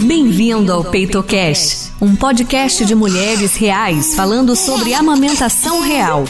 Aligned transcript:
Bem-vindo 0.00 0.72
ao 0.72 0.84
PeitoCast, 0.84 1.92
um 2.00 2.14
podcast 2.14 2.84
de 2.84 2.94
mulheres 2.94 3.56
reais 3.56 4.14
falando 4.14 4.54
sobre 4.54 4.94
amamentação 4.94 5.80
real. 5.80 6.24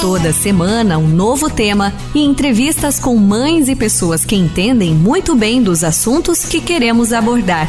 Toda 0.00 0.32
semana, 0.32 0.98
um 0.98 1.06
novo 1.06 1.50
tema 1.50 1.92
e 2.14 2.20
entrevistas 2.24 2.98
com 2.98 3.16
mães 3.16 3.68
e 3.68 3.76
pessoas 3.76 4.24
que 4.24 4.34
entendem 4.34 4.94
muito 4.94 5.34
bem 5.34 5.62
dos 5.62 5.84
assuntos 5.84 6.44
que 6.44 6.60
queremos 6.60 7.12
abordar. 7.12 7.68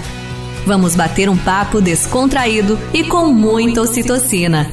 Vamos 0.66 0.96
bater 0.96 1.30
um 1.30 1.38
papo 1.38 1.82
descontraído 1.82 2.80
e 2.94 3.04
com 3.04 3.28
muita 3.28 3.82
ocitocina. 3.82 4.72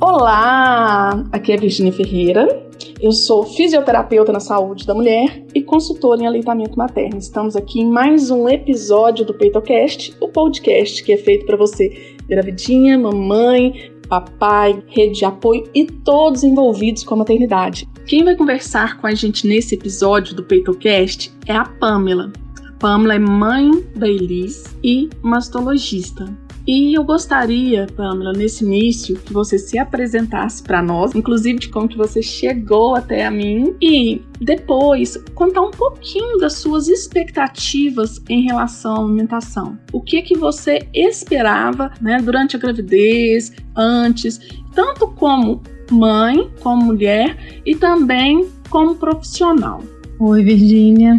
Olá, 0.00 1.24
aqui 1.30 1.52
é 1.52 1.56
Virginia 1.56 1.92
Ferreira. 1.92 2.67
Eu 3.00 3.12
sou 3.12 3.44
fisioterapeuta 3.44 4.32
na 4.32 4.40
saúde 4.40 4.84
da 4.84 4.92
mulher 4.92 5.44
e 5.54 5.62
consultora 5.62 6.20
em 6.20 6.26
aleitamento 6.26 6.76
materno. 6.76 7.16
Estamos 7.16 7.54
aqui 7.54 7.80
em 7.80 7.88
mais 7.88 8.28
um 8.28 8.48
episódio 8.48 9.24
do 9.24 9.32
PeitoCast, 9.32 10.16
o 10.20 10.26
podcast 10.26 11.04
que 11.04 11.12
é 11.12 11.16
feito 11.16 11.46
para 11.46 11.56
você, 11.56 12.16
gravidinha, 12.28 12.98
mamãe, 12.98 13.92
papai, 14.08 14.82
rede 14.88 15.20
de 15.20 15.24
apoio 15.24 15.70
e 15.72 15.86
todos 15.86 16.42
envolvidos 16.42 17.04
com 17.04 17.14
a 17.14 17.18
maternidade. 17.18 17.88
Quem 18.04 18.24
vai 18.24 18.34
conversar 18.34 18.98
com 19.00 19.06
a 19.06 19.14
gente 19.14 19.46
nesse 19.46 19.76
episódio 19.76 20.34
do 20.34 20.42
PeitoCast 20.42 21.32
é 21.46 21.52
a 21.52 21.64
Pamela. 21.64 22.32
A 22.66 22.72
Pamela 22.80 23.14
é 23.14 23.18
mãe 23.20 23.70
da 23.94 24.08
Elis 24.08 24.76
e 24.82 25.08
mastologista. 25.22 26.26
E 26.68 26.92
eu 26.92 27.02
gostaria, 27.02 27.86
Pamela, 27.96 28.34
nesse 28.34 28.62
início, 28.62 29.18
que 29.20 29.32
você 29.32 29.58
se 29.58 29.78
apresentasse 29.78 30.62
para 30.62 30.82
nós, 30.82 31.14
inclusive 31.14 31.60
de 31.60 31.70
como 31.70 31.88
que 31.88 31.96
você 31.96 32.20
chegou 32.20 32.94
até 32.94 33.24
a 33.24 33.30
mim 33.30 33.74
e 33.80 34.20
depois 34.38 35.16
contar 35.34 35.62
um 35.62 35.70
pouquinho 35.70 36.36
das 36.36 36.58
suas 36.58 36.86
expectativas 36.86 38.22
em 38.28 38.42
relação 38.42 38.96
à 38.96 39.00
alimentação. 39.00 39.78
O 39.94 40.02
que 40.02 40.20
que 40.20 40.36
você 40.36 40.86
esperava, 40.92 41.90
né, 42.02 42.18
durante 42.20 42.54
a 42.54 42.58
gravidez, 42.58 43.50
antes, 43.74 44.38
tanto 44.74 45.08
como 45.12 45.62
mãe, 45.90 46.50
como 46.60 46.84
mulher 46.84 47.62
e 47.64 47.74
também 47.74 48.46
como 48.68 48.94
profissional. 48.94 49.82
Oi, 50.20 50.44
Virgínia. 50.44 51.16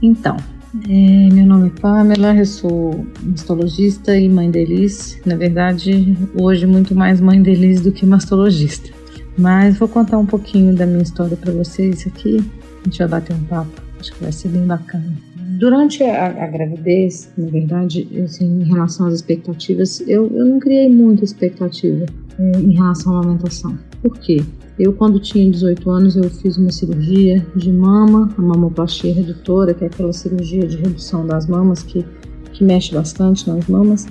Então, 0.00 0.38
é, 0.88 1.28
meu 1.34 1.44
nome 1.44 1.68
é 1.68 1.80
Pamela, 1.80 2.34
eu 2.34 2.46
sou 2.46 3.04
mastologista 3.22 4.16
e 4.16 4.28
mãe 4.28 4.50
delis. 4.50 5.20
Na 5.26 5.36
verdade, 5.36 6.16
hoje 6.34 6.66
muito 6.66 6.94
mais 6.94 7.20
mãe 7.20 7.42
delis 7.42 7.82
do 7.82 7.92
que 7.92 8.06
mastologista. 8.06 8.90
Mas 9.36 9.76
vou 9.76 9.88
contar 9.88 10.18
um 10.18 10.26
pouquinho 10.26 10.74
da 10.74 10.86
minha 10.86 11.02
história 11.02 11.36
para 11.36 11.52
vocês 11.52 12.06
aqui. 12.06 12.38
A 12.80 12.84
gente 12.84 12.98
vai 12.98 13.08
bater 13.08 13.36
um 13.36 13.44
papo, 13.44 13.82
acho 14.00 14.12
que 14.14 14.22
vai 14.22 14.32
ser 14.32 14.48
bem 14.48 14.66
bacana. 14.66 15.12
Durante 15.58 16.02
a, 16.02 16.26
a 16.26 16.46
gravidez, 16.46 17.30
na 17.36 17.46
verdade, 17.48 18.08
assim, 18.24 18.62
em 18.62 18.64
relação 18.64 19.06
às 19.06 19.14
expectativas, 19.14 20.00
eu, 20.08 20.30
eu 20.34 20.46
não 20.46 20.58
criei 20.58 20.88
muita 20.88 21.22
expectativa 21.22 22.06
é, 22.38 22.52
em 22.58 22.72
relação 22.72 23.16
à 23.16 23.20
amamentação. 23.20 23.78
Por 24.02 24.18
quê? 24.18 24.42
Eu, 24.78 24.92
quando 24.92 25.20
tinha 25.20 25.50
18 25.50 25.90
anos, 25.90 26.16
eu 26.16 26.24
fiz 26.30 26.56
uma 26.56 26.70
cirurgia 26.70 27.44
de 27.54 27.70
mama, 27.70 28.30
a 28.36 28.42
mamoplastia 28.42 29.12
redutora, 29.12 29.74
que 29.74 29.84
é 29.84 29.86
aquela 29.86 30.12
cirurgia 30.12 30.66
de 30.66 30.76
redução 30.76 31.26
das 31.26 31.46
mamas 31.46 31.82
que, 31.82 32.04
que 32.52 32.64
mexe 32.64 32.94
bastante 32.94 33.48
nas 33.48 33.66
mamas. 33.68 34.06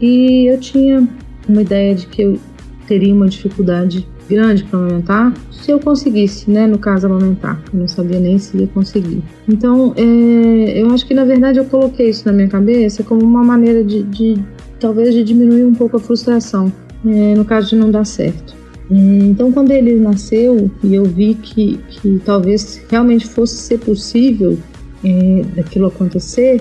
E 0.00 0.46
eu 0.50 0.58
tinha 0.58 1.06
uma 1.48 1.62
ideia 1.62 1.94
de 1.94 2.06
que 2.06 2.22
eu 2.22 2.38
teria 2.86 3.14
uma 3.14 3.28
dificuldade 3.28 4.06
grande 4.28 4.64
para 4.64 4.78
amamentar 4.78 5.34
se 5.50 5.70
eu 5.70 5.78
conseguisse, 5.78 6.50
né? 6.50 6.66
No 6.66 6.78
caso, 6.78 7.06
amamentar. 7.06 7.62
Eu 7.72 7.80
não 7.80 7.88
sabia 7.88 8.18
nem 8.18 8.38
se 8.38 8.56
ia 8.56 8.66
conseguir. 8.68 9.22
Então, 9.48 9.92
é, 9.96 10.82
eu 10.82 10.90
acho 10.90 11.06
que 11.06 11.12
na 11.12 11.24
verdade 11.24 11.58
eu 11.58 11.64
coloquei 11.64 12.10
isso 12.10 12.26
na 12.26 12.32
minha 12.32 12.48
cabeça 12.48 13.02
como 13.02 13.22
uma 13.22 13.44
maneira 13.44 13.84
de, 13.84 14.02
de 14.04 14.42
talvez 14.78 15.12
de 15.12 15.22
diminuir 15.22 15.64
um 15.64 15.74
pouco 15.74 15.96
a 15.96 16.00
frustração 16.00 16.72
é, 17.04 17.34
no 17.34 17.44
caso 17.44 17.70
de 17.70 17.76
não 17.76 17.90
dar 17.90 18.04
certo. 18.04 18.59
Então, 18.90 19.52
quando 19.52 19.70
ele 19.70 19.94
nasceu 19.94 20.68
e 20.82 20.94
eu 20.94 21.04
vi 21.04 21.34
que, 21.34 21.78
que 21.88 22.20
talvez 22.24 22.82
realmente 22.90 23.26
fosse 23.26 23.56
ser 23.56 23.78
possível 23.78 24.58
é, 25.04 25.44
daquilo 25.54 25.86
acontecer, 25.86 26.60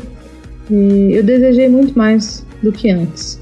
é, 0.69 0.73
eu 0.73 1.23
desejei 1.23 1.68
muito 1.68 1.97
mais 1.97 2.45
do 2.62 2.72
que 2.72 2.91
antes. 2.91 3.39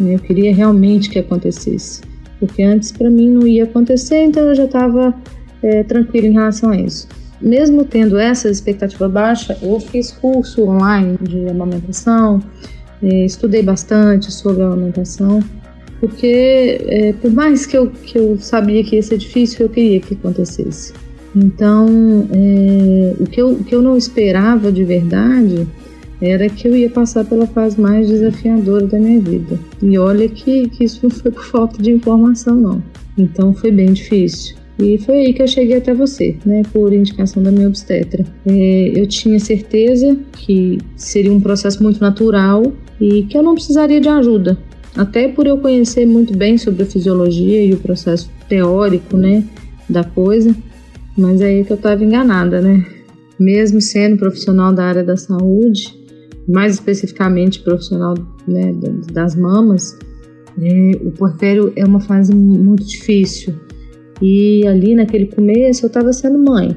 Eu 0.00 0.18
queria 0.18 0.52
realmente 0.52 1.08
que 1.08 1.20
acontecesse, 1.20 2.00
porque 2.40 2.62
antes 2.64 2.90
para 2.90 3.08
mim 3.08 3.30
não 3.30 3.46
ia 3.46 3.62
acontecer, 3.62 4.24
então 4.24 4.42
eu 4.42 4.54
já 4.56 4.64
estava 4.64 5.14
é, 5.62 5.84
tranquilo 5.84 6.26
em 6.26 6.32
relação 6.32 6.70
a 6.70 6.76
isso. 6.76 7.06
Mesmo 7.40 7.84
tendo 7.84 8.18
essa 8.18 8.50
expectativa 8.50 9.08
baixa, 9.08 9.56
eu 9.62 9.78
fiz 9.78 10.10
curso 10.10 10.64
online 10.64 11.16
de 11.20 11.48
amamentação, 11.48 12.42
é, 13.00 13.24
estudei 13.24 13.62
bastante 13.62 14.32
sobre 14.32 14.62
a 14.62 14.66
amamentação 14.66 15.40
porque 16.04 16.80
é, 16.86 17.14
por 17.14 17.32
mais 17.32 17.64
que 17.64 17.78
eu, 17.78 17.86
que 17.88 18.18
eu 18.18 18.36
sabia 18.38 18.84
que 18.84 18.96
ia 18.96 19.02
ser 19.02 19.16
difícil, 19.16 19.64
eu 19.64 19.68
queria 19.70 20.00
que 20.00 20.12
acontecesse. 20.12 20.92
Então, 21.34 21.88
é, 22.30 23.14
o, 23.18 23.26
que 23.26 23.40
eu, 23.40 23.52
o 23.52 23.64
que 23.64 23.74
eu 23.74 23.80
não 23.80 23.96
esperava 23.96 24.70
de 24.70 24.84
verdade 24.84 25.66
era 26.20 26.46
que 26.50 26.68
eu 26.68 26.76
ia 26.76 26.90
passar 26.90 27.24
pela 27.24 27.46
fase 27.46 27.80
mais 27.80 28.06
desafiadora 28.06 28.86
da 28.86 28.98
minha 28.98 29.18
vida. 29.18 29.58
E 29.80 29.96
olha 29.96 30.28
que, 30.28 30.68
que 30.68 30.84
isso 30.84 31.00
não 31.02 31.10
foi 31.10 31.30
por 31.30 31.44
falta 31.46 31.82
de 31.82 31.90
informação, 31.90 32.54
não. 32.54 32.82
Então, 33.16 33.54
foi 33.54 33.70
bem 33.70 33.94
difícil. 33.94 34.56
E 34.78 34.98
foi 34.98 35.20
aí 35.20 35.32
que 35.32 35.40
eu 35.40 35.48
cheguei 35.48 35.78
até 35.78 35.94
você, 35.94 36.36
né, 36.44 36.62
por 36.70 36.92
indicação 36.92 37.42
da 37.42 37.50
minha 37.50 37.68
obstetra. 37.68 38.26
É, 38.44 38.92
eu 38.94 39.06
tinha 39.06 39.38
certeza 39.38 40.18
que 40.32 40.78
seria 40.96 41.32
um 41.32 41.40
processo 41.40 41.82
muito 41.82 41.98
natural 41.98 42.62
e 43.00 43.22
que 43.22 43.38
eu 43.38 43.42
não 43.42 43.54
precisaria 43.54 44.00
de 44.00 44.08
ajuda, 44.08 44.58
até 44.96 45.28
por 45.28 45.46
eu 45.46 45.58
conhecer 45.58 46.06
muito 46.06 46.36
bem 46.36 46.56
sobre 46.56 46.82
a 46.82 46.86
fisiologia 46.86 47.64
e 47.64 47.72
o 47.72 47.78
processo 47.78 48.30
teórico, 48.48 49.16
né, 49.16 49.44
da 49.88 50.04
coisa, 50.04 50.54
mas 51.16 51.40
é 51.40 51.46
aí 51.46 51.64
que 51.64 51.72
eu 51.72 51.76
estava 51.76 52.04
enganada, 52.04 52.60
né? 52.60 52.84
Mesmo 53.38 53.80
sendo 53.80 54.16
profissional 54.16 54.72
da 54.72 54.84
área 54.84 55.02
da 55.02 55.16
saúde, 55.16 55.92
mais 56.48 56.74
especificamente 56.74 57.60
profissional 57.60 58.14
né, 58.46 58.72
das 59.12 59.34
mamas, 59.34 59.96
é, 60.60 60.92
o 61.02 61.10
porfério 61.10 61.72
é 61.74 61.84
uma 61.84 62.00
fase 62.00 62.34
muito 62.34 62.84
difícil. 62.84 63.54
E 64.22 64.66
ali 64.66 64.94
naquele 64.94 65.26
começo 65.26 65.84
eu 65.84 65.88
estava 65.88 66.12
sendo 66.12 66.38
mãe. 66.38 66.76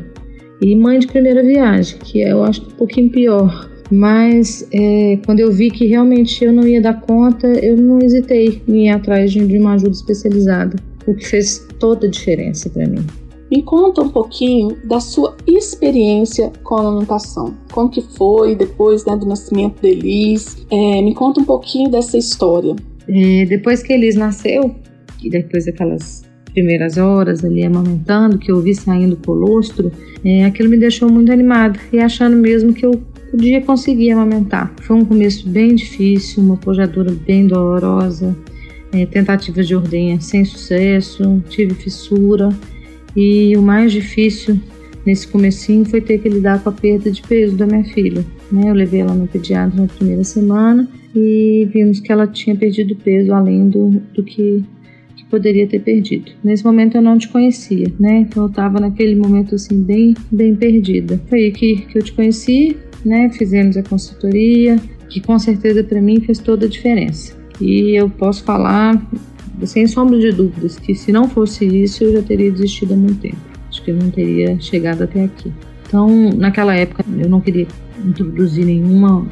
E 0.60 0.76
mãe 0.76 0.98
de 0.98 1.08
primeira 1.08 1.44
viagem, 1.44 2.00
que 2.00 2.22
eu 2.22 2.44
acho 2.44 2.64
um 2.64 2.72
pouquinho 2.72 3.12
pior, 3.12 3.70
mas 3.92 4.68
é, 4.72 5.18
quando 5.26 5.40
eu 5.40 5.52
vi 5.52 5.72
que 5.72 5.86
realmente 5.86 6.44
eu 6.44 6.52
não 6.52 6.68
ia 6.68 6.82
dar 6.82 7.02
conta, 7.02 7.48
eu 7.48 7.78
não 7.78 8.00
hesitei 8.00 8.62
em 8.68 8.88
ir 8.88 8.90
atrás 8.90 9.32
de, 9.32 9.46
de 9.46 9.58
uma 9.58 9.74
ajuda 9.74 9.92
especializada, 9.92 10.76
o 11.06 11.14
que 11.14 11.26
fez 11.26 11.66
toda 11.80 12.08
a 12.08 12.10
diferença 12.10 12.70
para 12.70 12.88
mim. 12.88 13.06
Me 13.50 13.64
conta 13.64 14.02
um 14.02 14.10
pouquinho 14.10 14.78
da 14.84 15.00
sua 15.00 15.36
experiência 15.48 16.52
com 16.64 16.76
a 16.76 16.82
amamentação. 16.82 17.56
Como 17.72 17.90
que 17.90 18.02
foi 18.02 18.56
depois 18.56 19.06
né, 19.06 19.16
do 19.16 19.26
nascimento 19.26 19.82
da 19.82 19.88
Elis? 19.88 20.66
É, 20.70 21.02
me 21.02 21.16
conta 21.16 21.40
um 21.40 21.46
pouquinho 21.46 21.90
dessa 21.90 22.18
história. 22.18 22.76
É, 23.08 23.46
depois 23.46 23.82
que 23.82 23.94
Elis 23.94 24.16
nasceu, 24.16 24.76
e 25.24 25.30
depois 25.30 25.66
daquelas 25.66 26.26
primeiras 26.54 26.98
horas 26.98 27.46
ali 27.46 27.64
amamentando, 27.64 28.38
que 28.38 28.52
eu 28.52 28.60
vi 28.62 28.76
saindo 28.76 29.14
o 29.14 29.26
colostro, 29.26 29.92
é, 30.26 30.44
aquilo 30.44 30.70
me 30.70 30.78
deixou 30.78 31.10
muito 31.10 31.32
animada 31.32 31.80
e 31.94 32.00
achando 32.00 32.36
mesmo 32.36 32.74
que 32.74 32.86
eu 32.86 33.00
podia 33.32 33.62
conseguir 33.62 34.12
amamentar. 34.12 34.74
Foi 34.82 34.96
um 34.96 35.06
começo 35.06 35.48
bem 35.48 35.76
difícil, 35.76 36.44
uma 36.44 36.58
pojadura 36.58 37.12
bem 37.26 37.48
dolorosa, 37.48 38.36
é, 38.92 39.06
tentativas 39.06 39.68
de 39.68 39.76
ordenha 39.76 40.20
sem 40.22 40.46
sucesso, 40.46 41.42
tive 41.50 41.74
fissura 41.74 42.50
e 43.16 43.56
o 43.58 43.62
mais 43.62 43.92
difícil 43.92 44.60
nesse 45.06 45.28
comecinho 45.28 45.86
foi 45.86 46.02
ter 46.02 46.20
que 46.20 46.30
lidar 46.30 46.62
com 46.62 46.70
a 46.70 46.72
perda 46.72 47.10
de 47.10 47.22
peso 47.22 47.56
da 47.56 47.66
minha 47.66 47.84
filha. 47.86 48.26
Né? 48.52 48.70
Eu 48.70 48.74
levei 48.74 49.02
ela 49.02 49.14
no 49.14 49.28
pediatra 49.28 49.82
na 49.82 49.88
primeira 49.88 50.24
semana 50.24 50.88
e 51.16 51.68
vimos 51.74 52.00
que 52.00 52.12
ela 52.12 52.28
tinha 52.28 52.56
perdido 52.56 52.96
peso 52.96 53.34
além 53.34 53.70
do, 53.70 54.02
do 54.14 54.24
que, 54.24 54.64
que 55.18 55.26
poderia 55.26 55.68
ter 55.68 55.80
perdido. 55.80 56.32
Nesse 56.44 56.64
momento 56.64 56.96
eu 56.96 57.02
não 57.02 57.18
te 57.18 57.28
conhecia, 57.28 57.92
né? 58.00 58.20
Então 58.20 58.44
eu 58.44 58.50
estava 58.50 58.80
naquele 58.80 59.16
momento 59.16 59.56
assim 59.56 59.82
bem, 59.82 60.14
bem 60.32 60.56
perdida. 60.56 61.20
Foi 61.28 61.40
aí 61.46 61.52
que, 61.52 61.78
que 61.78 61.98
eu 61.98 62.04
te 62.04 62.14
conheci, 62.14 62.78
né? 63.04 63.30
Fizemos 63.30 63.76
a 63.76 63.84
consultoria, 63.84 64.78
que 65.10 65.20
com 65.20 65.38
certeza 65.40 65.84
para 65.84 66.00
mim 66.00 66.22
fez 66.22 66.40
toda 66.40 66.68
a 66.68 66.70
diferença. 66.70 67.36
E 67.60 67.96
eu 67.96 68.10
posso 68.10 68.44
falar, 68.44 69.02
sem 69.66 69.88
sombra 69.88 70.20
de 70.20 70.32
dúvidas, 70.32 70.78
que 70.78 70.94
se 70.94 71.12
não 71.12 71.28
fosse 71.28 71.66
isso, 71.66 72.04
eu 72.04 72.14
já 72.14 72.22
teria 72.22 72.52
desistido 72.52 72.94
há 72.94 72.98
muito 72.98 73.20
tempo. 73.20 73.38
Acho 73.68 73.84
que 73.84 73.92
eu 73.92 73.96
não 73.96 74.12
teria 74.12 74.60
chegado 74.60 75.04
até 75.04 75.24
aqui. 75.24 75.52
Então, 75.88 76.30
naquela 76.32 76.76
época, 76.76 77.04
eu 77.18 77.28
não 77.28 77.42
queria 77.42 77.68
introduzir 78.06 78.66
nenhuma, 78.66 79.26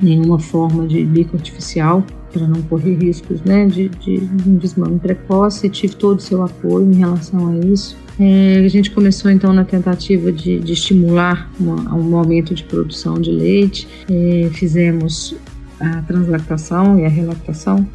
nenhuma 0.00 0.38
forma 0.38 0.86
de 0.86 1.04
bico 1.04 1.36
artificial 1.36 2.04
para 2.32 2.46
não 2.46 2.62
correr 2.62 2.94
riscos 2.94 3.42
né, 3.42 3.66
de, 3.66 3.88
de 3.88 4.20
um 4.46 4.56
desmame 4.56 4.98
precoce. 4.98 5.68
Tive 5.68 5.96
todo 5.96 6.18
o 6.18 6.22
seu 6.22 6.42
apoio 6.42 6.90
em 6.90 6.96
relação 6.96 7.48
a 7.48 7.66
isso. 7.66 7.96
É, 8.18 8.62
a 8.64 8.68
gente 8.68 8.90
começou 8.90 9.30
então 9.30 9.52
na 9.52 9.64
tentativa 9.64 10.30
de, 10.30 10.60
de 10.60 10.72
estimular 10.72 11.50
uma, 11.58 11.94
um 11.94 12.16
aumento 12.16 12.54
de 12.54 12.62
produção 12.64 13.14
de 13.14 13.30
leite. 13.30 13.88
É, 14.08 14.48
fizemos 14.52 15.34
a 15.80 16.02
translactação 16.02 16.98
e 16.98 17.06
a 17.06 17.08
relactação, 17.08 17.86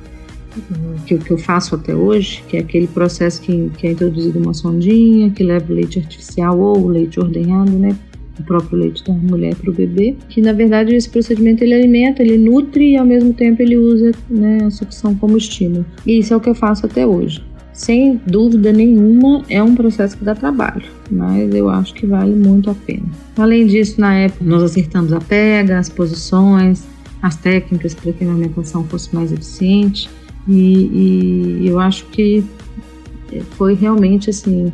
que, 1.05 1.17
que 1.17 1.31
eu 1.31 1.37
faço 1.37 1.75
até 1.75 1.93
hoje, 1.93 2.43
que 2.47 2.57
é 2.57 2.61
aquele 2.61 2.87
processo 2.87 3.41
que, 3.41 3.69
que 3.77 3.87
é 3.87 3.91
introduzido 3.91 4.39
uma 4.39 4.53
sondinha, 4.53 5.29
que 5.29 5.43
leva 5.43 5.71
leite 5.71 5.99
artificial 5.99 6.57
ou 6.57 6.87
leite 6.87 7.19
ordenhado, 7.19 7.71
né? 7.71 7.95
O 8.39 8.43
próprio 8.43 8.79
leite 8.79 9.03
da 9.03 9.13
mulher 9.13 9.55
para 9.55 9.69
o 9.69 9.73
bebê, 9.73 10.15
que 10.29 10.41
na 10.41 10.51
verdade 10.51 10.93
esse 10.93 11.09
procedimento 11.09 11.63
ele 11.63 11.73
alimenta, 11.73 12.21
ele 12.21 12.37
nutre 12.37 12.91
e 12.91 12.97
ao 12.97 13.05
mesmo 13.05 13.33
tempo 13.33 13.61
ele 13.61 13.77
usa 13.77 14.11
né, 14.29 14.59
a 14.65 14.69
sucção 14.69 15.15
como 15.15 15.37
estímulo. 15.37 15.85
E 16.05 16.19
isso 16.19 16.33
é 16.33 16.37
o 16.37 16.39
que 16.39 16.49
eu 16.49 16.55
faço 16.55 16.85
até 16.85 17.07
hoje. 17.07 17.43
Sem 17.71 18.21
dúvida 18.25 18.71
nenhuma, 18.71 19.43
é 19.49 19.61
um 19.61 19.75
processo 19.75 20.17
que 20.17 20.23
dá 20.23 20.33
trabalho, 20.33 20.85
mas 21.11 21.53
eu 21.53 21.69
acho 21.69 21.93
que 21.93 22.05
vale 22.05 22.33
muito 22.33 22.69
a 22.69 22.73
pena. 22.73 23.03
Além 23.37 23.67
disso, 23.67 23.99
na 23.99 24.13
época, 24.15 24.45
nós 24.45 24.63
acertamos 24.63 25.11
a 25.11 25.19
pega, 25.19 25.77
as 25.77 25.89
posições, 25.89 26.85
as 27.21 27.35
técnicas 27.35 27.93
para 27.93 28.13
que 28.13 28.23
a 28.23 28.29
alimentação 28.29 28.85
fosse 28.85 29.13
mais 29.13 29.31
eficiente. 29.31 30.09
E, 30.47 31.59
e 31.61 31.67
eu 31.67 31.79
acho 31.79 32.05
que 32.07 32.45
foi 33.51 33.73
realmente 33.73 34.29
assim 34.29 34.71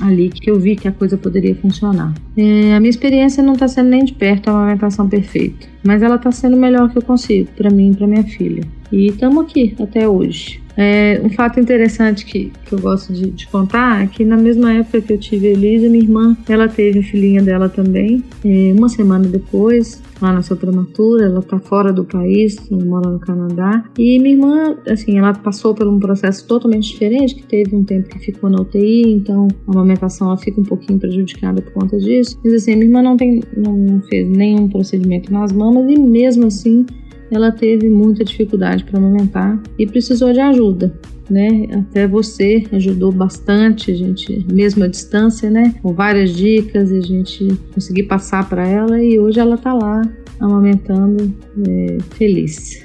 ali 0.00 0.30
que 0.30 0.50
eu 0.50 0.58
vi 0.58 0.76
que 0.76 0.88
a 0.88 0.92
coisa 0.92 1.16
poderia 1.16 1.54
funcionar. 1.54 2.12
É, 2.36 2.74
a 2.74 2.80
minha 2.80 2.90
experiência 2.90 3.42
não 3.42 3.54
está 3.54 3.68
sendo 3.68 3.90
nem 3.90 4.04
de 4.04 4.12
perto 4.12 4.48
a 4.48 4.52
amamentação 4.52 5.08
perfeita, 5.08 5.66
mas 5.82 6.02
ela 6.02 6.16
está 6.16 6.30
sendo 6.32 6.56
o 6.56 6.60
melhor 6.60 6.90
que 6.90 6.98
eu 6.98 7.02
consigo 7.02 7.48
para 7.56 7.70
mim 7.70 7.90
e 7.90 7.96
para 7.96 8.06
minha 8.06 8.24
filha. 8.24 8.62
E 8.92 9.08
estamos 9.08 9.44
aqui 9.44 9.74
até 9.80 10.08
hoje. 10.08 10.62
É, 10.76 11.20
um 11.22 11.30
fato 11.30 11.60
interessante 11.60 12.24
que, 12.24 12.52
que 12.64 12.72
eu 12.72 12.80
gosto 12.80 13.12
de, 13.12 13.30
de, 13.30 13.46
contar 13.46 14.02
é 14.02 14.06
que 14.06 14.24
na 14.24 14.36
mesma 14.36 14.72
época 14.72 15.00
que 15.00 15.12
eu 15.12 15.18
tive 15.18 15.48
a 15.48 15.50
Elisa, 15.50 15.88
minha 15.88 16.02
irmã, 16.02 16.36
ela 16.48 16.68
teve 16.68 16.98
a 16.98 17.02
filhinha 17.02 17.42
dela 17.42 17.68
também. 17.68 18.22
É, 18.44 18.72
uma 18.76 18.88
semana 18.88 19.26
depois, 19.26 20.02
lá 20.20 20.32
na 20.32 20.42
sua 20.42 20.56
prematura, 20.56 21.26
ela 21.26 21.42
tá 21.42 21.58
fora 21.58 21.92
do 21.92 22.04
país, 22.04 22.56
ela 22.70 22.84
mora 22.84 23.10
no 23.10 23.18
Canadá. 23.18 23.84
E 23.98 24.18
minha 24.18 24.34
irmã, 24.34 24.76
assim, 24.88 25.18
ela 25.18 25.32
passou 25.32 25.74
por 25.74 25.86
um 25.86 25.98
processo 25.98 26.46
totalmente 26.46 26.92
diferente, 26.92 27.34
que 27.34 27.46
teve 27.46 27.74
um 27.74 27.84
tempo 27.84 28.08
que 28.08 28.18
ficou 28.18 28.50
na 28.50 28.60
UTI, 28.60 29.12
então 29.12 29.48
a 29.66 29.72
amamentação 29.72 30.28
ela 30.28 30.36
fica 30.36 30.60
um 30.60 30.64
pouquinho 30.64 30.98
prejudicada 30.98 31.60
por 31.60 31.72
conta 31.72 31.98
disso. 31.98 32.38
Mas 32.44 32.54
assim, 32.54 32.74
minha 32.74 32.86
irmã 32.86 33.02
não, 33.02 33.16
tem, 33.16 33.42
não 33.56 34.00
fez 34.02 34.28
nenhum 34.28 34.68
procedimento 34.68 35.32
nas 35.32 35.52
mamas 35.52 35.90
e 35.90 35.98
mesmo 35.98 36.46
assim 36.46 36.86
ela 37.30 37.50
teve 37.50 37.88
muita 37.88 38.24
dificuldade 38.24 38.84
para 38.84 38.98
amamentar 38.98 39.60
e 39.78 39.86
precisou 39.86 40.32
de 40.32 40.40
ajuda. 40.40 40.92
Né? 41.28 41.66
Até 41.72 42.06
você 42.06 42.64
ajudou 42.70 43.10
bastante, 43.10 43.90
a 43.90 43.94
gente, 43.94 44.46
mesmo 44.52 44.84
à 44.84 44.86
distância, 44.86 45.50
né? 45.50 45.74
Com 45.82 45.94
várias 45.94 46.36
dicas, 46.36 46.92
a 46.92 47.00
gente 47.00 47.48
conseguiu 47.72 48.06
passar 48.06 48.46
para 48.46 48.66
ela 48.68 49.02
e 49.02 49.18
hoje 49.18 49.40
ela 49.40 49.54
está 49.54 49.72
lá 49.72 50.02
amamentando 50.38 51.34
é, 51.66 51.98
feliz. 52.14 52.84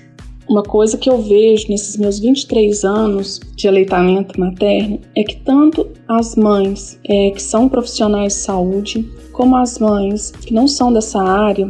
Uma 0.50 0.64
coisa 0.64 0.98
que 0.98 1.08
eu 1.08 1.22
vejo 1.22 1.68
nesses 1.70 1.96
meus 1.98 2.18
23 2.20 2.84
anos 2.84 3.40
de 3.56 3.68
aleitamento 3.68 4.40
materno 4.40 5.00
é 5.16 5.24
que 5.24 5.36
tanto 5.42 5.88
as 6.08 6.36
mães 6.36 7.00
é, 7.08 7.30
que 7.30 7.42
são 7.42 7.70
profissionais 7.70 8.34
de 8.34 8.40
saúde, 8.40 9.12
como 9.32 9.56
as 9.56 9.78
mães 9.78 10.32
que 10.32 10.52
não 10.52 10.68
são 10.68 10.92
dessa 10.92 11.22
área, 11.22 11.70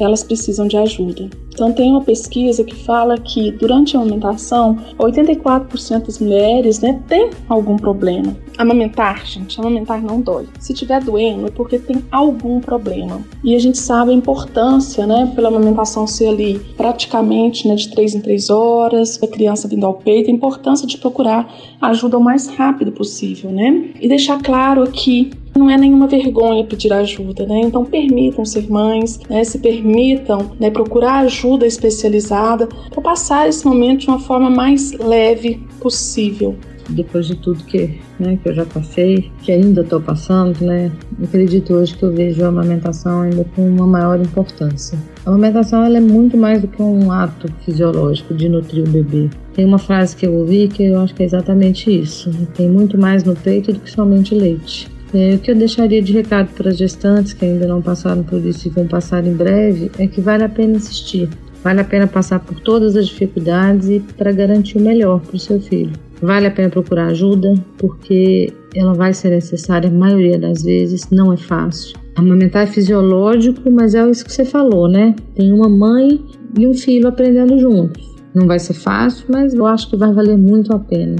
elas 0.00 0.24
precisam 0.24 0.66
de 0.66 0.76
ajuda. 0.76 1.28
Então, 1.54 1.72
tem 1.72 1.92
uma 1.92 2.02
pesquisa 2.02 2.64
que 2.64 2.74
fala 2.74 3.16
que 3.16 3.52
durante 3.52 3.96
a 3.96 4.00
amamentação, 4.00 4.76
84% 4.98 6.06
das 6.06 6.18
mulheres 6.18 6.80
né, 6.80 7.00
tem 7.08 7.30
algum 7.48 7.76
problema. 7.76 8.36
Amamentar, 8.58 9.24
gente, 9.24 9.58
amamentar 9.60 10.02
não 10.02 10.20
dói. 10.20 10.46
Se 10.58 10.74
tiver 10.74 11.02
doendo, 11.02 11.46
é 11.46 11.50
porque 11.50 11.78
tem 11.78 12.04
algum 12.10 12.60
problema. 12.60 13.22
E 13.42 13.54
a 13.54 13.58
gente 13.58 13.78
sabe 13.78 14.10
a 14.10 14.14
importância, 14.14 15.06
né, 15.06 15.32
pela 15.34 15.48
amamentação 15.48 16.06
ser 16.06 16.28
ali 16.28 16.60
praticamente 16.76 17.68
né, 17.68 17.76
de 17.76 17.88
3 17.90 18.16
em 18.16 18.20
3 18.20 18.50
horas, 18.50 19.22
a 19.22 19.26
criança 19.28 19.68
vindo 19.68 19.86
ao 19.86 19.94
peito, 19.94 20.30
a 20.30 20.34
importância 20.34 20.86
de 20.86 20.98
procurar 20.98 21.52
ajuda 21.80 22.18
o 22.18 22.20
mais 22.22 22.48
rápido 22.48 22.90
possível, 22.92 23.50
né? 23.50 23.90
E 24.00 24.08
deixar 24.08 24.42
claro 24.42 24.82
aqui 24.82 25.30
não 25.56 25.70
é 25.70 25.76
nenhuma 25.76 26.06
vergonha 26.06 26.64
pedir 26.64 26.92
ajuda, 26.92 27.46
né? 27.46 27.60
Então 27.60 27.84
permitam 27.84 28.44
ser 28.44 28.68
mães, 28.70 29.20
né? 29.28 29.44
se 29.44 29.58
permitam 29.58 30.50
né, 30.58 30.70
procurar 30.70 31.20
ajuda 31.20 31.66
especializada 31.66 32.66
para 32.90 33.00
passar 33.00 33.48
esse 33.48 33.64
momento 33.64 34.00
de 34.00 34.08
uma 34.08 34.18
forma 34.18 34.50
mais 34.50 34.92
leve 34.92 35.60
possível. 35.80 36.56
Depois 36.90 37.26
de 37.26 37.34
tudo 37.36 37.64
que, 37.64 37.98
né, 38.20 38.38
que 38.42 38.48
eu 38.48 38.54
já 38.54 38.66
passei, 38.66 39.30
que 39.42 39.50
ainda 39.50 39.80
estou 39.80 40.02
passando, 40.02 40.60
né, 40.60 40.92
acredito 41.22 41.72
hoje 41.72 41.96
que 41.96 42.02
eu 42.02 42.12
vejo 42.12 42.44
a 42.44 42.48
amamentação 42.48 43.22
ainda 43.22 43.42
com 43.56 43.66
uma 43.66 43.86
maior 43.86 44.20
importância. 44.20 44.98
A 45.24 45.30
amamentação 45.30 45.82
ela 45.82 45.96
é 45.96 46.00
muito 46.00 46.36
mais 46.36 46.60
do 46.60 46.68
que 46.68 46.82
um 46.82 47.10
ato 47.10 47.50
fisiológico 47.64 48.34
de 48.34 48.50
nutrir 48.50 48.86
o 48.86 48.90
bebê. 48.90 49.30
Tem 49.54 49.64
uma 49.64 49.78
frase 49.78 50.14
que 50.14 50.26
eu 50.26 50.34
ouvi 50.34 50.68
que 50.68 50.82
eu 50.82 51.00
acho 51.00 51.14
que 51.14 51.22
é 51.22 51.26
exatamente 51.26 51.90
isso. 51.90 52.30
Tem 52.54 52.68
muito 52.68 52.98
mais 52.98 53.24
no 53.24 53.34
peito 53.34 53.72
do 53.72 53.80
que 53.80 53.90
somente 53.90 54.34
leite. 54.34 54.93
É, 55.14 55.36
o 55.36 55.38
que 55.38 55.50
eu 55.50 55.54
deixaria 55.54 56.02
de 56.02 56.12
recado 56.12 56.52
para 56.54 56.70
as 56.70 56.76
gestantes 56.76 57.32
que 57.32 57.44
ainda 57.44 57.68
não 57.68 57.80
passaram 57.80 58.24
por 58.24 58.44
isso 58.44 58.66
e 58.66 58.70
vão 58.70 58.88
passar 58.88 59.24
em 59.24 59.32
breve 59.32 59.88
é 59.96 60.08
que 60.08 60.20
vale 60.20 60.42
a 60.42 60.48
pena 60.48 60.76
insistir. 60.76 61.28
Vale 61.62 61.80
a 61.80 61.84
pena 61.84 62.06
passar 62.08 62.40
por 62.40 62.58
todas 62.60 62.96
as 62.96 63.06
dificuldades 63.06 63.88
e 63.88 64.00
para 64.00 64.32
garantir 64.32 64.76
o 64.76 64.80
melhor 64.80 65.20
para 65.20 65.36
o 65.36 65.38
seu 65.38 65.60
filho. 65.60 65.92
Vale 66.20 66.46
a 66.46 66.50
pena 66.50 66.68
procurar 66.68 67.06
ajuda, 67.06 67.54
porque 67.78 68.52
ela 68.74 68.92
vai 68.92 69.14
ser 69.14 69.30
necessária 69.30 69.88
a 69.88 69.92
maioria 69.92 70.38
das 70.38 70.62
vezes, 70.62 71.08
não 71.10 71.32
é 71.32 71.36
fácil. 71.36 71.96
Amamentar 72.16 72.64
é 72.64 72.66
fisiológico, 72.66 73.70
mas 73.70 73.94
é 73.94 74.10
isso 74.10 74.24
que 74.24 74.32
você 74.32 74.44
falou, 74.44 74.88
né? 74.88 75.14
Tem 75.34 75.52
uma 75.52 75.68
mãe 75.68 76.20
e 76.58 76.66
um 76.66 76.74
filho 76.74 77.08
aprendendo 77.08 77.58
juntos. 77.58 78.14
Não 78.34 78.46
vai 78.46 78.58
ser 78.58 78.74
fácil, 78.74 79.26
mas 79.28 79.54
eu 79.54 79.64
acho 79.66 79.88
que 79.88 79.96
vai 79.96 80.12
valer 80.12 80.36
muito 80.36 80.74
a 80.74 80.78
pena. 80.78 81.16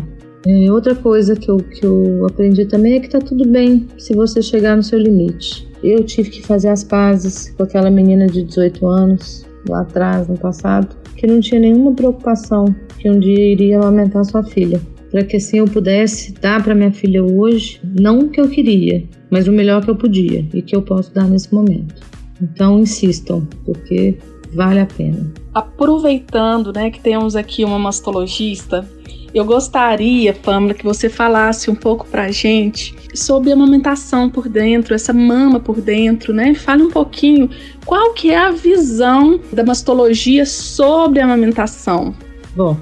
É, 0.47 0.71
outra 0.71 0.95
coisa 0.95 1.35
que 1.35 1.51
eu, 1.51 1.57
que 1.57 1.85
eu 1.85 2.27
aprendi 2.27 2.67
também 2.67 2.97
é 2.97 3.01
que 3.01 3.09
tá 3.09 3.19
tudo 3.19 3.49
bem 3.49 3.87
se 3.97 4.15
você 4.15 4.43
chegar 4.43 4.77
no 4.77 4.83
seu 4.83 4.99
limite. 4.99 5.67
Eu 5.83 6.05
tive 6.05 6.31
que 6.31 6.43
fazer 6.43 6.69
as 6.69 6.85
pazes 6.85 7.51
com 7.57 7.63
aquela 7.63 7.91
menina 7.91 8.27
de 8.27 8.43
18 8.43 8.87
anos, 8.87 9.47
lá 9.69 9.81
atrás, 9.81 10.29
no 10.29 10.37
passado, 10.37 10.97
que 11.17 11.27
não 11.27 11.41
tinha 11.41 11.61
nenhuma 11.61 11.93
preocupação 11.93 12.75
que 12.99 13.09
um 13.09 13.19
dia 13.19 13.53
iria 13.53 13.79
amamentar 13.79 14.25
sua 14.25 14.43
filha. 14.43 14.81
Para 15.11 15.25
que 15.25 15.37
assim 15.37 15.59
eu 15.59 15.65
pudesse 15.67 16.33
dar 16.33 16.63
para 16.63 16.75
minha 16.75 16.93
filha 16.93 17.23
hoje, 17.23 17.81
não 17.99 18.21
o 18.21 18.29
que 18.29 18.41
eu 18.41 18.49
queria, 18.49 19.05
mas 19.31 19.47
o 19.47 19.53
melhor 19.53 19.83
que 19.83 19.91
eu 19.91 19.97
podia 19.97 20.45
e 20.53 20.61
que 20.61 20.75
eu 20.75 20.83
posso 20.83 21.15
dar 21.15 21.29
nesse 21.29 21.55
momento. 21.55 22.03
Então 22.43 22.81
insistam, 22.81 23.47
porque 23.65 24.19
vale 24.53 24.81
a 24.81 24.87
pena. 24.87 25.44
Aproveitando, 25.55 26.73
né, 26.73 26.91
que 26.91 27.01
temos 27.01 27.37
aqui 27.37 27.65
uma 27.65 27.79
mastologista, 27.79 28.89
eu 29.35 29.45
gostaria, 29.45 30.33
Pamela, 30.33 30.75
que 30.75 30.85
você 30.85 31.09
falasse 31.09 31.69
um 31.69 31.75
pouco 31.75 32.07
pra 32.07 32.31
gente 32.31 32.95
sobre 33.15 33.51
a 33.51 33.55
amamentação 33.55 34.31
por 34.31 34.49
dentro, 34.49 34.95
essa 34.95 35.13
mama 35.13 35.59
por 35.59 35.81
dentro, 35.81 36.33
né? 36.33 36.55
Fale 36.55 36.85
um 36.85 36.91
pouquinho 36.91 37.51
qual 37.85 38.15
que 38.15 38.31
é 38.31 38.39
a 38.39 38.53
visão 38.53 39.41
da 39.53 39.65
mastologia 39.65 40.47
sobre 40.47 41.21
a 41.21 41.25
amamentação. 41.25 42.15
Bom, 42.55 42.77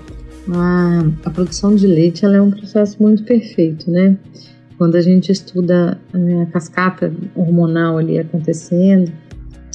a, 0.55 1.03
a 1.25 1.31
produção 1.31 1.75
de 1.75 1.87
leite 1.87 2.27
é 2.27 2.43
um 2.43 2.51
processo 2.51 3.03
muito 3.03 3.25
perfeito, 3.25 3.91
né? 3.91 4.19
Quando 4.77 4.97
a 4.97 5.01
gente 5.01 5.33
estuda 5.33 5.99
né, 6.13 6.43
a 6.43 6.47
cascata 6.53 7.15
hormonal 7.35 7.97
ali 7.97 8.19
acontecendo 8.19 9.11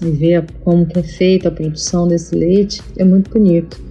e 0.03 0.09
vê 0.11 0.43
como 0.63 0.85
que 0.85 0.99
é 0.99 1.03
feita 1.03 1.49
a 1.49 1.51
produção 1.51 2.07
desse 2.07 2.35
leite, 2.35 2.81
é 2.97 3.03
muito 3.03 3.31
bonito. 3.31 3.81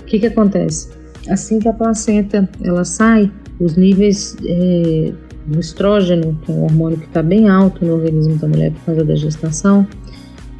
O 0.00 0.04
que 0.04 0.18
que 0.18 0.26
acontece? 0.26 0.96
assim 1.28 1.58
que 1.58 1.68
a 1.68 1.72
placenta 1.72 2.48
ela 2.62 2.84
sai, 2.84 3.30
os 3.60 3.76
níveis 3.76 4.36
é, 4.44 5.12
do 5.46 5.60
estrógeno, 5.60 6.38
que 6.44 6.50
é 6.50 6.54
um 6.54 6.64
hormônio 6.64 6.98
que 6.98 7.06
está 7.06 7.22
bem 7.22 7.48
alto 7.48 7.84
no 7.84 7.94
organismo 7.94 8.36
da 8.36 8.48
mulher 8.48 8.72
por 8.72 8.86
causa 8.86 9.04
da 9.04 9.14
gestação, 9.14 9.86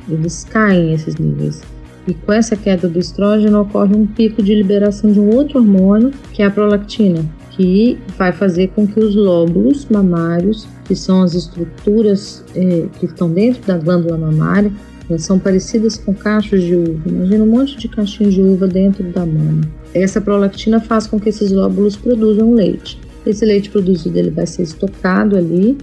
eles 0.08 0.44
caem 0.44 0.92
esses 0.92 1.16
níveis. 1.16 1.62
E 2.06 2.14
com 2.14 2.32
essa 2.32 2.56
queda 2.56 2.88
do 2.88 2.98
estrógeno 2.98 3.62
ocorre 3.62 3.94
um 3.94 4.06
pico 4.06 4.42
de 4.42 4.54
liberação 4.54 5.10
de 5.10 5.18
um 5.18 5.34
outro 5.34 5.58
hormônio, 5.58 6.12
que 6.32 6.42
é 6.42 6.46
a 6.46 6.50
prolactina, 6.50 7.24
que 7.56 7.98
vai 8.18 8.32
fazer 8.32 8.68
com 8.68 8.86
que 8.86 9.00
os 9.00 9.14
lóbulos 9.14 9.86
mamários, 9.86 10.68
que 10.84 10.94
são 10.94 11.22
as 11.22 11.34
estruturas 11.34 12.44
é, 12.54 12.86
que 12.98 13.06
estão 13.06 13.30
dentro 13.30 13.62
da 13.66 13.78
glândula 13.78 14.18
mamária, 14.18 14.70
elas 15.08 15.22
são 15.22 15.38
parecidas 15.38 15.96
com 15.96 16.12
cachos 16.12 16.62
de 16.62 16.74
uva. 16.74 17.08
Imagina 17.08 17.44
um 17.44 17.48
monte 17.48 17.78
de 17.78 17.88
cachinhos 17.88 18.34
de 18.34 18.42
uva 18.42 18.66
dentro 18.66 19.04
da 19.04 19.24
mama. 19.24 19.62
Essa 19.94 20.20
prolactina 20.20 20.80
faz 20.80 21.06
com 21.06 21.18
que 21.18 21.28
esses 21.28 21.50
lóbulos 21.50 21.96
produzam 21.96 22.52
leite. 22.52 23.00
Esse 23.24 23.44
leite 23.44 23.70
produzido 23.70 24.18
ele 24.18 24.30
vai 24.30 24.46
ser 24.46 24.62
estocado 24.62 25.36
ali 25.36 25.78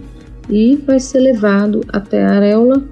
e 0.48 0.76
vai 0.86 1.00
ser 1.00 1.20
levado 1.20 1.80
até 1.88 2.24
a 2.24 2.32
areola 2.32 2.82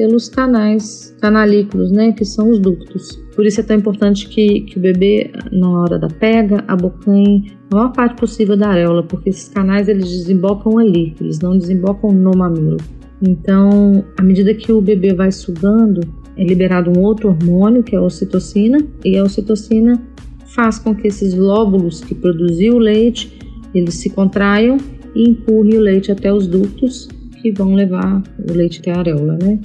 pelos 0.00 0.30
canais 0.30 1.14
canalículos, 1.20 1.92
né, 1.92 2.10
que 2.12 2.24
são 2.24 2.48
os 2.48 2.58
ductos. 2.58 3.22
Por 3.36 3.44
isso 3.44 3.60
é 3.60 3.62
tão 3.62 3.76
importante 3.76 4.26
que, 4.30 4.62
que 4.62 4.78
o 4.78 4.80
bebê, 4.80 5.30
na 5.52 5.68
hora 5.68 5.98
da 5.98 6.08
pega, 6.08 6.64
abocanhe 6.66 7.52
a 7.70 7.76
maior 7.76 7.92
parte 7.92 8.18
possível 8.18 8.56
da 8.56 8.70
areola, 8.70 9.02
porque 9.02 9.28
esses 9.28 9.50
canais 9.50 9.90
eles 9.90 10.08
desembocam 10.08 10.78
ali, 10.78 11.14
eles 11.20 11.38
não 11.40 11.58
desembocam 11.58 12.12
no 12.12 12.30
mamilo. 12.30 12.78
Então, 13.20 14.02
à 14.16 14.22
medida 14.22 14.54
que 14.54 14.72
o 14.72 14.80
bebê 14.80 15.12
vai 15.12 15.30
sugando, 15.30 16.00
é 16.34 16.44
liberado 16.44 16.90
um 16.90 17.02
outro 17.02 17.28
hormônio, 17.28 17.82
que 17.82 17.94
é 17.94 17.98
a 17.98 18.02
ocitocina, 18.02 18.78
e 19.04 19.18
a 19.18 19.22
ocitocina 19.22 20.02
faz 20.46 20.78
com 20.78 20.94
que 20.94 21.08
esses 21.08 21.34
lóbulos 21.34 22.00
que 22.00 22.14
produziam 22.14 22.76
o 22.76 22.78
leite, 22.78 23.38
eles 23.74 23.96
se 23.96 24.08
contraiam 24.08 24.78
e 25.14 25.28
empurrem 25.28 25.76
o 25.76 25.80
leite 25.82 26.10
até 26.10 26.32
os 26.32 26.46
ductos 26.46 27.06
que 27.42 27.52
vão 27.52 27.74
levar 27.74 28.22
o 28.48 28.52
leite 28.54 28.80
até 28.80 28.92
a 28.92 29.00
areola, 29.00 29.38
né? 29.42 29.60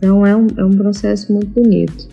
Então 0.00 0.24
é 0.24 0.34
um, 0.34 0.46
é 0.56 0.64
um 0.64 0.70
processo 0.70 1.30
muito 1.30 1.48
bonito. 1.48 2.08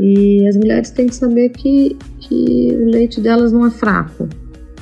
E 0.00 0.46
as 0.48 0.56
mulheres 0.56 0.90
têm 0.90 1.06
que 1.06 1.14
saber 1.14 1.50
que, 1.50 1.94
que 2.20 2.68
o 2.72 2.86
leite 2.86 3.20
delas 3.20 3.52
não 3.52 3.66
é 3.66 3.70
fraco, 3.70 4.26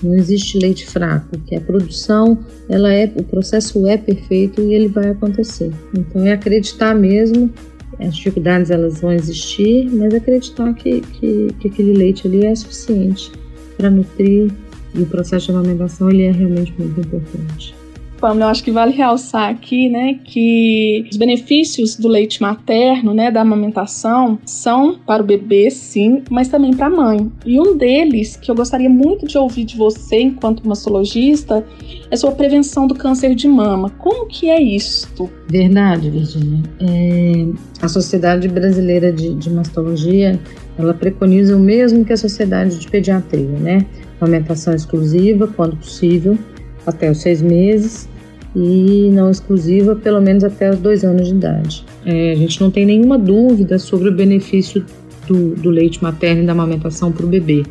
não 0.03 0.15
existe 0.15 0.59
leite 0.59 0.87
fraco, 0.87 1.37
que 1.47 1.57
a 1.57 1.61
produção, 1.61 2.39
ela 2.69 2.93
é, 2.93 3.13
o 3.17 3.25
processo 3.25 3.87
é 3.89 3.97
perfeito 3.97 4.61
e 4.61 4.73
ele 4.73 4.89
vai 4.89 5.11
acontecer. 5.11 5.73
Então 5.97 6.25
é 6.25 6.33
acreditar 6.33 6.95
mesmo, 6.95 7.51
as 7.99 8.17
dificuldades 8.17 8.71
elas 8.71 9.01
vão 9.01 9.13
existir, 9.13 9.89
mas 9.93 10.15
acreditar 10.15 10.73
que, 10.75 11.01
que, 11.01 11.49
que 11.59 11.69
aquele 11.69 11.93
leite 11.93 12.27
ali 12.27 12.45
é 12.45 12.55
suficiente 12.55 13.33
para 13.77 13.91
nutrir 13.91 14.51
e 14.95 15.03
o 15.03 15.07
processo 15.07 15.47
de 15.47 15.53
amamentação 15.53 16.09
ele 16.11 16.23
é 16.23 16.31
realmente 16.31 16.73
muito 16.79 17.01
importante. 17.01 17.75
Pamela, 18.25 18.47
eu 18.47 18.49
acho 18.49 18.65
que 18.65 18.71
vale 18.71 18.91
realçar 18.91 19.51
aqui, 19.51 19.91
né, 19.91 20.19
que 20.25 21.07
os 21.11 21.17
benefícios 21.19 21.95
do 21.95 22.09
leite 22.09 22.41
materno, 22.41 23.13
né, 23.13 23.31
da 23.31 23.43
amamentação, 23.43 24.39
são 24.47 24.99
para 25.07 25.23
o 25.23 25.27
bebê, 25.27 25.71
sim, 25.71 26.23
mas 26.31 26.49
também 26.49 26.73
para 26.73 26.87
a 26.87 26.91
mãe. 26.91 27.31
E 27.45 27.61
um 27.61 27.77
deles, 27.77 28.35
que 28.35 28.51
eu 28.51 28.55
gostaria 28.55 28.89
muito 28.89 29.27
de 29.27 29.37
ouvir 29.37 29.65
de 29.65 29.77
você, 29.77 30.23
enquanto 30.23 30.67
mastologista, 30.67 31.67
é 32.11 32.17
sobre 32.17 32.33
a 32.33 32.39
prevenção 32.39 32.87
do 32.87 32.95
câncer 32.95 33.35
de 33.35 33.47
mama. 33.47 33.91
Como 33.91 34.27
que 34.27 34.49
é 34.49 34.59
isto? 34.59 35.29
Verdade, 35.47 36.09
Virginia. 36.09 36.63
É, 36.81 37.47
a 37.83 37.89
Sociedade 37.89 38.49
Brasileira 38.49 39.13
de, 39.13 39.35
de 39.35 39.51
Mastologia, 39.51 40.41
ela 40.79 40.95
preconiza 40.95 41.55
o 41.55 41.61
mesmo 41.61 42.07
que 42.07 42.13
a 42.15 42.17
Sociedade 42.17 42.79
de 42.79 42.91
Pediatria, 42.91 43.59
né? 43.59 43.85
Amamentação 44.19 44.75
exclusiva, 44.75 45.47
quando 45.47 45.77
possível, 45.77 46.39
até 46.87 47.11
os 47.11 47.19
seis 47.19 47.43
meses 47.43 48.14
e 48.55 49.11
não 49.13 49.31
exclusiva 49.31 49.97
pelo 49.97 50.21
menos 50.21 50.45
até 50.45 50.71
os 50.71 50.79
dois 50.79 51.05
anos 51.05 51.29
de 51.29 51.35
idade. 51.35 51.85
É, 52.05 52.33
a 52.33 52.37
gente 52.37 52.61
não 52.61 52.71
tem 52.71 52.87
nenhuma 52.87 53.19
dúvida 53.19 53.79
sobre 53.79 54.09
o 54.09 54.13
benefício 54.13 54.85
do, 55.27 55.55
do 55.57 55.71
leite 55.71 56.03
materno 56.03 56.43
e 56.43 56.47
da 56.47 56.53
amamentação 56.53 57.11
para 57.11 57.27
o 57.27 57.29
bebê, 57.29 57.65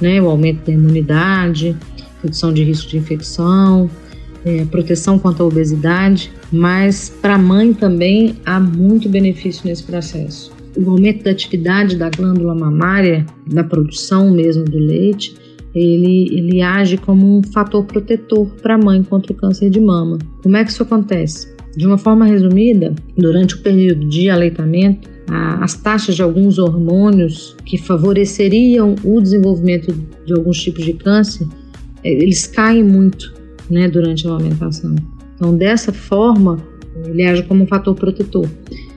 né? 0.00 0.20
O 0.22 0.28
aumento 0.28 0.64
da 0.66 0.72
imunidade, 0.72 1.76
redução 2.22 2.52
de 2.52 2.62
risco 2.62 2.88
de 2.88 2.98
infecção, 2.98 3.90
é, 4.44 4.64
proteção 4.64 5.18
contra 5.18 5.42
a 5.42 5.46
obesidade, 5.46 6.32
mas 6.50 7.10
para 7.20 7.34
a 7.34 7.38
mãe 7.38 7.74
também 7.74 8.36
há 8.44 8.58
muito 8.58 9.08
benefício 9.08 9.66
nesse 9.66 9.82
processo. 9.82 10.52
O 10.76 10.90
aumento 10.90 11.24
da 11.24 11.32
atividade 11.32 11.96
da 11.96 12.08
glândula 12.08 12.54
mamária, 12.54 13.26
da 13.46 13.64
produção 13.64 14.30
mesmo 14.30 14.64
do 14.64 14.78
leite, 14.78 15.34
ele, 15.74 16.28
ele 16.32 16.62
age 16.62 16.96
como 16.96 17.38
um 17.38 17.42
fator 17.42 17.84
protetor 17.84 18.46
para 18.62 18.74
a 18.74 18.78
mãe 18.78 19.02
contra 19.02 19.32
o 19.32 19.36
câncer 19.36 19.70
de 19.70 19.80
mama. 19.80 20.18
Como 20.42 20.56
é 20.56 20.64
que 20.64 20.70
isso 20.70 20.82
acontece? 20.82 21.54
De 21.76 21.86
uma 21.86 21.98
forma 21.98 22.26
resumida, 22.26 22.94
durante 23.16 23.54
o 23.54 23.62
período 23.62 24.08
de 24.08 24.28
aleitamento, 24.28 25.08
as 25.60 25.74
taxas 25.74 26.16
de 26.16 26.22
alguns 26.22 26.58
hormônios 26.58 27.56
que 27.64 27.78
favoreceriam 27.78 28.96
o 29.04 29.20
desenvolvimento 29.20 29.94
de 30.26 30.32
alguns 30.32 30.60
tipos 30.60 30.84
de 30.84 30.92
câncer, 30.94 31.46
é, 32.02 32.12
eles 32.12 32.46
caem 32.46 32.82
muito 32.82 33.32
né, 33.70 33.88
durante 33.88 34.26
a 34.26 34.30
amamentação. 34.30 34.96
Então, 35.36 35.56
dessa 35.56 35.92
forma, 35.92 36.58
ele 37.04 37.24
age 37.24 37.44
como 37.44 37.62
um 37.62 37.66
fator 37.66 37.94
protetor. 37.94 38.48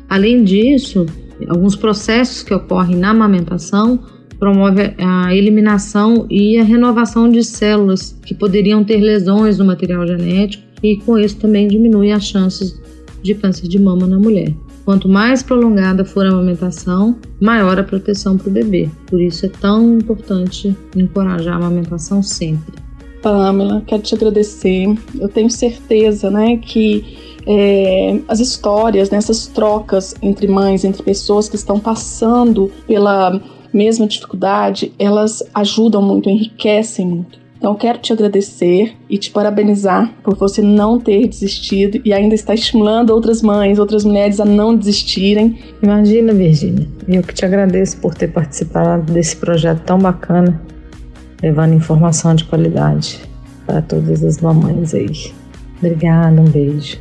Além 0.10 0.44
disso, 0.44 1.06
alguns 1.48 1.76
processos 1.76 2.42
que 2.42 2.54
ocorrem 2.54 2.96
na 2.96 3.12
amamentação 3.12 4.00
promove 4.44 4.94
a 4.98 5.34
eliminação 5.34 6.28
e 6.30 6.58
a 6.58 6.66
renovação 6.66 7.30
de 7.30 7.42
células 7.46 8.20
que 8.26 8.36
poderiam 8.36 8.84
ter 8.84 8.98
lesões 8.98 9.58
no 9.58 9.64
material 9.64 10.06
genético 10.06 10.62
e 10.84 10.98
com 10.98 11.18
isso 11.18 11.38
também 11.38 11.66
diminui 11.66 12.12
as 12.12 12.26
chances 12.26 12.78
de 13.22 13.34
câncer 13.36 13.70
de 13.70 13.80
mama 13.80 14.06
na 14.06 14.20
mulher. 14.20 14.54
Quanto 14.84 15.08
mais 15.08 15.42
prolongada 15.42 16.04
for 16.04 16.26
a 16.26 16.30
amamentação, 16.30 17.16
maior 17.40 17.80
a 17.80 17.86
proteção 17.86 18.38
para 18.38 18.50
o 18.50 18.52
bebê. 18.52 18.90
Por 19.08 19.22
isso 19.22 19.46
é 19.46 19.50
tão 19.50 19.98
importante 19.98 20.76
encorajar 20.94 21.54
a 21.54 21.58
amamentação 21.60 22.22
sempre. 22.22 22.76
Pamela, 23.22 23.82
quero 23.88 24.04
te 24.04 24.14
agradecer. 24.14 24.94
Eu 25.18 25.30
tenho 25.30 25.50
certeza, 25.50 26.30
né, 26.30 26.58
que 26.58 27.23
é, 27.48 28.20
as 28.28 28.40
histórias, 28.40 29.10
né, 29.10 29.20
trocas 29.54 30.16
entre 30.22 30.48
mães, 30.48 30.84
entre 30.84 31.04
pessoas 31.04 31.50
que 31.50 31.56
estão 31.56 31.80
passando 31.80 32.72
pela 32.88 33.42
mesma 33.74 34.08
dificuldade, 34.08 34.94
elas 35.00 35.44
ajudam 35.54 36.02
muito, 36.02 36.30
enriquecem 36.30 37.08
muito. 37.08 37.44
Então, 37.58 37.76
quero 37.76 37.98
te 37.98 38.12
agradecer 38.12 38.94
e 39.10 39.18
te 39.18 39.32
parabenizar 39.32 40.14
por 40.22 40.36
você 40.36 40.62
não 40.62 41.00
ter 41.00 41.30
desistido 41.30 42.02
e 42.04 42.12
ainda 42.12 42.36
estar 42.36 42.54
estimulando 42.54 43.12
outras 43.12 43.42
mães, 43.42 43.80
outras 43.80 44.04
mulheres 44.04 44.42
a 44.42 44.46
não 44.46 44.76
desistirem. 44.76 45.58
Imagina, 45.82 46.34
Virginia, 46.34 46.86
eu 47.08 47.24
que 47.24 47.34
te 47.34 47.46
agradeço 47.46 47.98
por 48.02 48.16
ter 48.16 48.28
participado 48.28 49.14
desse 49.14 49.38
projeto 49.38 49.80
tão 49.84 49.98
bacana, 49.98 50.62
levando 51.42 51.74
informação 51.74 52.36
de 52.36 52.44
qualidade 52.44 53.22
para 53.66 53.82
todas 53.82 54.22
as 54.26 54.42
mamães 54.42 54.94
aí. 54.94 55.32
Obrigada, 55.78 56.42
um 56.42 56.46
beijo. 56.46 57.00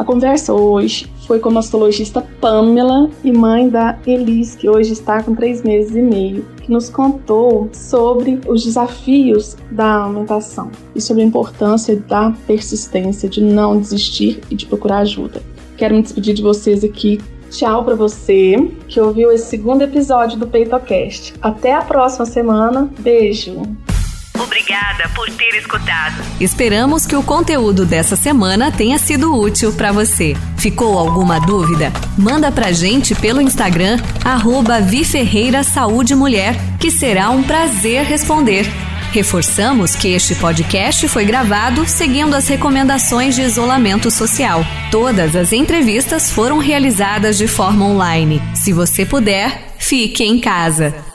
A 0.00 0.04
conversa 0.04 0.54
hoje 0.54 1.12
foi 1.26 1.38
com 1.40 1.50
a 1.50 1.52
mastologista 1.52 2.26
Pamela 2.40 3.10
e 3.22 3.30
mãe 3.30 3.68
da 3.68 3.98
Elis, 4.06 4.54
que 4.54 4.66
hoje 4.66 4.94
está 4.94 5.22
com 5.22 5.34
três 5.34 5.62
meses 5.62 5.94
e 5.94 6.00
meio, 6.00 6.46
que 6.62 6.72
nos 6.72 6.88
contou 6.88 7.68
sobre 7.70 8.40
os 8.48 8.64
desafios 8.64 9.58
da 9.70 9.96
aumentação 9.96 10.70
e 10.94 11.02
sobre 11.02 11.22
a 11.22 11.26
importância 11.26 11.96
da 11.96 12.32
persistência, 12.46 13.28
de 13.28 13.42
não 13.42 13.78
desistir 13.78 14.40
e 14.50 14.54
de 14.54 14.64
procurar 14.64 15.00
ajuda. 15.00 15.42
Quero 15.76 15.94
me 15.94 16.00
despedir 16.00 16.32
de 16.32 16.40
vocês 16.40 16.82
aqui. 16.82 17.20
Tchau 17.50 17.84
para 17.84 17.94
você 17.94 18.56
que 18.88 18.98
ouviu 18.98 19.30
esse 19.30 19.50
segundo 19.50 19.82
episódio 19.82 20.38
do 20.38 20.46
PeitoCast. 20.46 21.34
Até 21.42 21.74
a 21.74 21.82
próxima 21.82 22.24
semana. 22.24 22.90
Beijo! 23.00 23.60
Obrigada 24.42 25.08
por 25.14 25.28
ter 25.30 25.54
escutado. 25.56 26.22
Esperamos 26.40 27.04
que 27.04 27.14
o 27.14 27.22
conteúdo 27.22 27.84
dessa 27.84 28.16
semana 28.16 28.72
tenha 28.72 28.98
sido 28.98 29.38
útil 29.38 29.72
para 29.72 29.92
você. 29.92 30.34
Ficou 30.56 30.98
alguma 30.98 31.38
dúvida? 31.38 31.92
Manda 32.16 32.50
pra 32.50 32.72
gente 32.72 33.14
pelo 33.14 33.42
Instagram, 33.42 33.98
arroba 34.24 34.80
Viferreira 34.80 35.62
Saúde 35.62 36.14
Mulher, 36.14 36.56
que 36.78 36.90
será 36.90 37.28
um 37.28 37.42
prazer 37.42 38.04
responder. 38.04 38.66
Reforçamos 39.12 39.94
que 39.94 40.08
este 40.08 40.34
podcast 40.36 41.06
foi 41.08 41.24
gravado 41.24 41.84
seguindo 41.86 42.34
as 42.34 42.48
recomendações 42.48 43.34
de 43.34 43.42
isolamento 43.42 44.10
social. 44.10 44.64
Todas 44.90 45.36
as 45.36 45.52
entrevistas 45.52 46.30
foram 46.30 46.58
realizadas 46.58 47.36
de 47.36 47.46
forma 47.46 47.84
online. 47.84 48.40
Se 48.54 48.72
você 48.72 49.04
puder, 49.04 49.74
fique 49.78 50.24
em 50.24 50.40
casa. 50.40 51.09